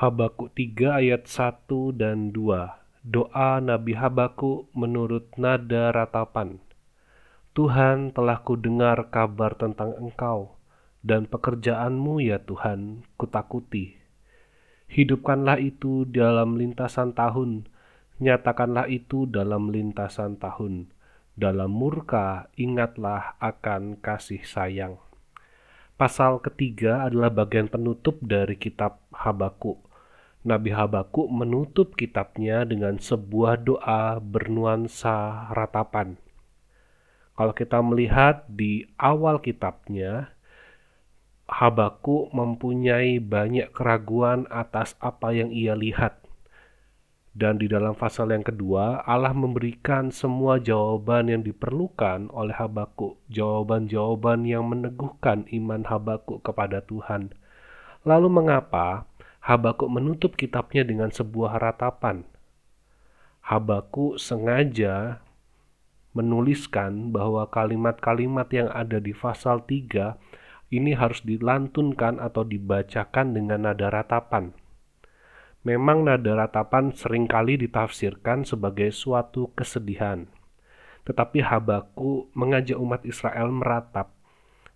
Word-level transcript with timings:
Habakuk 0.00 0.56
3 0.56 0.96
ayat 0.96 1.28
1 1.28 1.68
dan 1.92 2.32
2 2.32 3.04
Doa 3.04 3.60
Nabi 3.60 3.92
Habakuk 3.92 4.72
menurut 4.72 5.28
nada 5.36 5.92
ratapan. 5.92 6.56
Tuhan 7.52 8.08
telah 8.16 8.40
kudengar 8.40 9.12
kabar 9.12 9.60
tentang 9.60 9.92
engkau 10.00 10.56
dan 11.04 11.28
pekerjaanmu 11.28 12.16
ya 12.24 12.40
Tuhan 12.40 13.04
kutakuti. 13.20 14.00
Hidupkanlah 14.88 15.60
itu 15.60 16.08
dalam 16.08 16.56
lintasan 16.56 17.12
tahun. 17.12 17.68
Nyatakanlah 18.24 18.88
itu 18.88 19.28
dalam 19.28 19.68
lintasan 19.68 20.40
tahun. 20.40 20.96
Dalam 21.36 21.76
murka 21.76 22.48
ingatlah 22.56 23.36
akan 23.36 24.00
kasih 24.00 24.40
sayang. 24.48 24.96
Pasal 26.00 26.40
ketiga 26.40 27.04
adalah 27.04 27.28
bagian 27.28 27.68
penutup 27.68 28.16
dari 28.24 28.56
kitab 28.56 28.96
Habakuk. 29.12 29.89
Nabi 30.40 30.72
Habakuk 30.72 31.28
menutup 31.28 31.92
kitabnya 31.92 32.64
dengan 32.64 32.96
sebuah 32.96 33.60
doa 33.60 34.16
bernuansa 34.24 35.52
ratapan. 35.52 36.16
Kalau 37.36 37.52
kita 37.52 37.84
melihat 37.84 38.48
di 38.48 38.88
awal 38.96 39.44
kitabnya, 39.44 40.32
Habakuk 41.44 42.32
mempunyai 42.32 43.20
banyak 43.20 43.68
keraguan 43.76 44.48
atas 44.48 44.96
apa 44.96 45.28
yang 45.36 45.52
ia 45.52 45.76
lihat. 45.76 46.24
Dan 47.36 47.60
di 47.60 47.68
dalam 47.68 47.92
pasal 47.92 48.32
yang 48.32 48.40
kedua, 48.40 49.04
Allah 49.04 49.36
memberikan 49.36 50.08
semua 50.08 50.56
jawaban 50.56 51.28
yang 51.28 51.44
diperlukan 51.44 52.32
oleh 52.32 52.56
Habakuk, 52.56 53.20
jawaban-jawaban 53.28 54.48
yang 54.48 54.64
meneguhkan 54.72 55.44
iman 55.52 55.84
Habakuk 55.84 56.40
kepada 56.40 56.80
Tuhan. 56.80 57.36
Lalu 58.08 58.28
mengapa 58.32 59.09
Habakuk 59.50 59.90
menutup 59.90 60.38
kitabnya 60.38 60.86
dengan 60.86 61.10
sebuah 61.10 61.58
ratapan? 61.58 62.22
Habakuk 63.42 64.14
sengaja 64.14 65.26
menuliskan 66.14 67.10
bahwa 67.10 67.50
kalimat-kalimat 67.50 68.46
yang 68.54 68.70
ada 68.70 69.02
di 69.02 69.10
pasal 69.10 69.66
3 69.66 70.70
ini 70.70 70.94
harus 70.94 71.26
dilantunkan 71.26 72.22
atau 72.22 72.46
dibacakan 72.46 73.34
dengan 73.34 73.66
nada 73.66 73.90
ratapan. 73.90 74.54
Memang 75.66 76.06
nada 76.06 76.46
ratapan 76.46 76.94
sering 76.94 77.26
kali 77.26 77.58
ditafsirkan 77.58 78.46
sebagai 78.46 78.94
suatu 78.94 79.50
kesedihan. 79.58 80.30
Tetapi 81.02 81.42
Habaku 81.42 82.30
mengajak 82.38 82.78
umat 82.78 83.02
Israel 83.02 83.50
meratap 83.50 84.14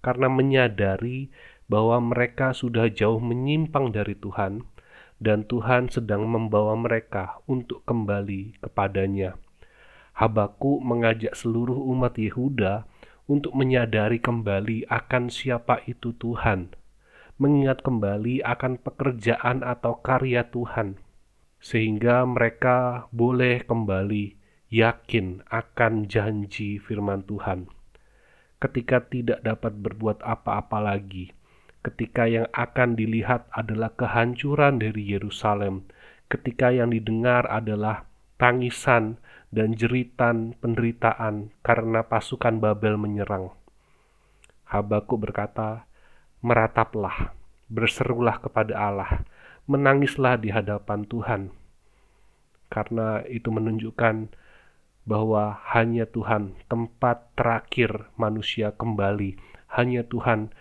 karena 0.00 0.32
menyadari 0.32 1.28
bahwa 1.72 1.96
mereka 2.04 2.52
sudah 2.52 2.92
jauh 2.92 3.16
menyimpang 3.16 3.96
dari 3.96 4.12
Tuhan 4.12 4.68
dan 5.16 5.48
Tuhan 5.48 5.88
sedang 5.88 6.28
membawa 6.28 6.76
mereka 6.76 7.40
untuk 7.48 7.80
kembali 7.88 8.60
kepadanya. 8.60 9.40
Habaku 10.12 10.84
mengajak 10.84 11.32
seluruh 11.32 11.80
umat 11.96 12.20
Yehuda 12.20 12.84
untuk 13.24 13.56
menyadari 13.56 14.20
kembali 14.20 14.84
akan 14.92 15.32
siapa 15.32 15.80
itu 15.88 16.12
Tuhan 16.12 16.76
mengingat 17.42 17.82
kembali 17.82 18.46
akan 18.46 18.78
pekerjaan 18.78 19.66
atau 19.66 19.98
karya 19.98 20.46
Tuhan, 20.46 21.00
sehingga 21.58 22.22
mereka 22.22 23.10
boleh 23.10 23.66
kembali 23.66 24.38
yakin 24.70 25.42
akan 25.50 26.06
janji 26.06 26.78
firman 26.78 27.26
Tuhan. 27.26 27.66
Ketika 28.62 29.02
tidak 29.10 29.42
dapat 29.42 29.74
berbuat 29.74 30.22
apa-apa 30.22 30.78
lagi, 30.78 31.34
ketika 31.82 32.30
yang 32.30 32.46
akan 32.54 32.94
dilihat 32.94 33.50
adalah 33.50 33.90
kehancuran 33.98 34.78
dari 34.78 35.02
Yerusalem, 35.02 35.86
ketika 36.30 36.70
yang 36.70 36.94
didengar 36.94 37.44
adalah 37.50 38.06
tangisan 38.38 39.18
dan 39.52 39.76
jeritan 39.76 40.56
penderitaan 40.62 41.52
karena 41.60 42.06
pasukan 42.06 42.62
Babel 42.62 42.96
menyerang. 42.96 43.52
Habakuk 44.64 45.28
berkata, 45.28 45.84
merataplah, 46.40 47.36
berserulah 47.68 48.40
kepada 48.40 48.74
Allah, 48.78 49.28
menangislah 49.68 50.40
di 50.40 50.48
hadapan 50.48 51.04
Tuhan. 51.04 51.42
Karena 52.72 53.20
itu 53.28 53.52
menunjukkan 53.52 54.32
bahwa 55.04 55.60
hanya 55.76 56.08
Tuhan 56.08 56.56
tempat 56.72 57.36
terakhir 57.36 58.08
manusia 58.16 58.72
kembali, 58.72 59.36
hanya 59.76 60.06
Tuhan 60.08 60.54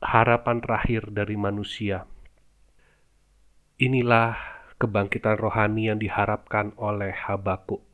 harapan 0.00 0.64
terakhir 0.64 1.12
dari 1.12 1.36
manusia. 1.36 2.08
Inilah 3.76 4.32
kebangkitan 4.80 5.36
rohani 5.36 5.92
yang 5.92 6.00
diharapkan 6.00 6.72
oleh 6.80 7.12
Habakuk. 7.12 7.84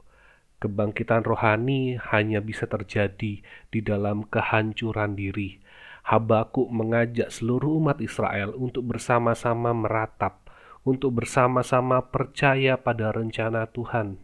Kebangkitan 0.62 1.26
rohani 1.26 1.98
hanya 2.14 2.38
bisa 2.38 2.70
terjadi 2.70 3.42
di 3.42 3.80
dalam 3.82 4.22
kehancuran 4.22 5.18
diri, 5.18 5.58
Habakuk 6.06 6.70
mengajak 6.70 7.34
seluruh 7.34 7.82
umat 7.82 7.98
Israel 7.98 8.54
untuk 8.54 8.86
bersama-sama 8.86 9.74
meratap, 9.74 10.46
untuk 10.86 11.18
bersama-sama 11.18 12.06
percaya 12.06 12.78
pada 12.78 13.10
rencana 13.10 13.66
Tuhan, 13.66 14.22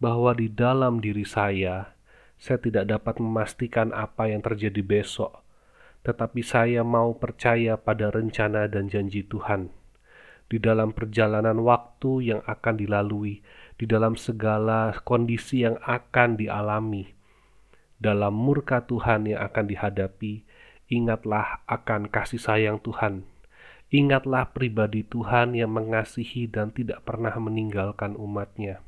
bahwa 0.00 0.32
di 0.32 0.48
dalam 0.48 1.04
diri 1.04 1.28
saya, 1.28 1.92
saya 2.40 2.56
tidak 2.56 2.88
dapat 2.88 3.20
memastikan 3.20 3.92
apa 3.92 4.32
yang 4.32 4.40
terjadi 4.40 4.80
besok, 4.80 5.43
tetapi 6.04 6.44
saya 6.44 6.84
mau 6.84 7.16
percaya 7.16 7.80
pada 7.80 8.12
rencana 8.12 8.68
dan 8.68 8.92
janji 8.92 9.24
Tuhan. 9.24 9.72
Di 10.46 10.60
dalam 10.60 10.92
perjalanan 10.92 11.64
waktu 11.64 12.30
yang 12.30 12.40
akan 12.44 12.76
dilalui, 12.76 13.40
di 13.80 13.84
dalam 13.88 14.14
segala 14.14 14.92
kondisi 15.02 15.64
yang 15.64 15.80
akan 15.82 16.36
dialami, 16.36 17.10
dalam 17.96 18.36
murka 18.36 18.84
Tuhan 18.84 19.24
yang 19.32 19.40
akan 19.40 19.64
dihadapi, 19.64 20.44
Ingatlah 20.92 21.64
akan 21.64 22.12
kasih 22.12 22.36
sayang 22.36 22.76
Tuhan. 22.84 23.24
Ingatlah 23.88 24.52
pribadi 24.52 25.00
Tuhan 25.00 25.56
yang 25.56 25.72
mengasihi 25.72 26.44
dan 26.44 26.76
tidak 26.76 27.08
pernah 27.08 27.32
meninggalkan 27.40 28.20
umatnya. 28.20 28.84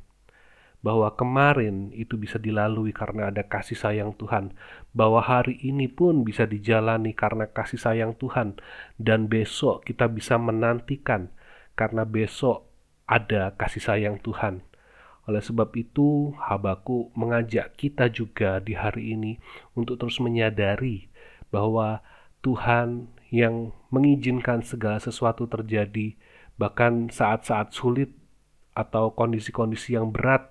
Bahwa 0.85 1.09
kemarin 1.17 1.89
itu 1.91 2.15
bisa 2.15 2.37
dilalui 2.37 2.93
karena 2.93 3.33
ada 3.33 3.43
kasih 3.43 3.75
sayang 3.75 4.13
Tuhan. 4.15 4.53
Bahwa 4.93 5.19
hari 5.19 5.57
ini 5.61 5.89
pun 5.89 6.21
bisa 6.21 6.45
dijalani 6.45 7.11
karena 7.17 7.49
kasih 7.49 7.81
sayang 7.81 8.13
Tuhan. 8.15 8.57
Dan 8.95 9.27
besok 9.27 9.85
kita 9.85 10.05
bisa 10.07 10.37
menantikan 10.37 11.33
karena 11.77 12.03
besok 12.03 12.65
ada 13.07 13.55
kasih 13.55 13.83
sayang 13.83 14.17
Tuhan. 14.19 14.65
Oleh 15.27 15.43
sebab 15.43 15.75
itu, 15.75 16.31
Habaku 16.39 17.11
mengajak 17.11 17.75
kita 17.75 18.07
juga 18.07 18.63
di 18.63 18.73
hari 18.73 19.11
ini 19.13 19.35
untuk 19.75 19.99
terus 19.99 20.23
menyadari 20.23 21.11
bahwa 21.51 21.99
Tuhan 22.39 23.11
yang 23.27 23.75
mengizinkan 23.91 24.63
segala 24.63 25.03
sesuatu 25.03 25.43
terjadi, 25.51 26.15
bahkan 26.55 27.11
saat-saat 27.11 27.75
sulit 27.75 28.15
atau 28.71 29.11
kondisi-kondisi 29.11 29.99
yang 29.99 30.15
berat, 30.15 30.47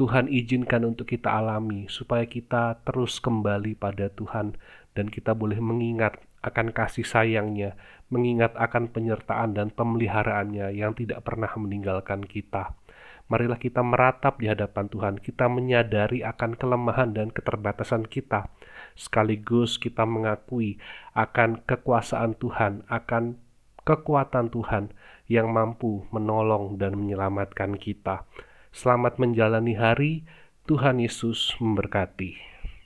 Tuhan 0.00 0.32
izinkan 0.32 0.88
untuk 0.88 1.12
kita 1.12 1.28
alami, 1.28 1.84
supaya 1.92 2.24
kita 2.24 2.80
terus 2.88 3.20
kembali 3.20 3.76
pada 3.76 4.08
Tuhan, 4.08 4.56
dan 4.96 5.12
kita 5.12 5.36
boleh 5.36 5.60
mengingat 5.60 6.16
akan 6.40 6.72
kasih 6.72 7.04
sayangnya, 7.04 7.76
mengingat 8.08 8.56
akan 8.56 8.88
penyertaan 8.88 9.52
dan 9.52 9.68
pemeliharaannya 9.68 10.72
yang 10.72 10.96
tidak 10.96 11.20
pernah 11.28 11.52
meninggalkan 11.52 12.24
kita. 12.24 12.72
Marilah 13.28 13.60
kita 13.60 13.84
meratap 13.84 14.40
di 14.40 14.48
hadapan 14.48 14.88
Tuhan, 14.88 15.14
kita 15.20 15.52
menyadari 15.52 16.24
akan 16.24 16.56
kelemahan 16.56 17.12
dan 17.12 17.28
keterbatasan 17.28 18.08
kita, 18.08 18.48
sekaligus 18.96 19.76
kita 19.76 20.08
mengakui 20.08 20.80
akan 21.12 21.60
kekuasaan 21.68 22.40
Tuhan, 22.40 22.88
akan 22.88 23.36
kekuatan 23.84 24.48
Tuhan 24.48 24.96
yang 25.28 25.52
mampu 25.52 26.08
menolong 26.08 26.80
dan 26.80 26.96
menyelamatkan 26.96 27.76
kita. 27.76 28.24
Selamat 28.70 29.18
menjalani 29.18 29.74
hari, 29.74 30.22
Tuhan 30.70 31.02
Yesus 31.02 31.58
memberkati. 31.58 32.49